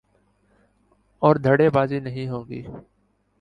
اور 1.21 1.35
دھڑے 1.35 1.69
بندی 1.69 1.99
نہیں 1.99 2.27
ہو 2.27 2.47
گی۔ 2.49 2.61